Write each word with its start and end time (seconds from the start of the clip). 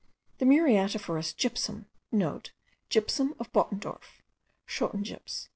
The 0.39 0.45
muriatiferous 0.45 1.31
gypsum,* 1.37 1.85
(* 2.45 2.89
Gypsum 2.89 3.35
of 3.39 3.53
Bottendorf, 3.53 4.23
schlottengyps.) 4.67 5.49